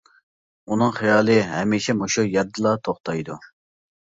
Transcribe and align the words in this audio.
ئۇنىڭ 0.75 0.95
خىيالى 0.99 1.35
ھەمىشە 1.51 1.97
مۇشۇ 1.99 2.27
يەردىلا 2.31 2.73
توختايدۇ. 2.89 3.37